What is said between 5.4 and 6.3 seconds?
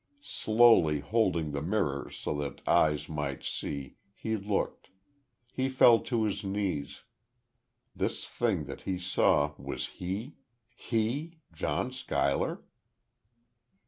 He fell to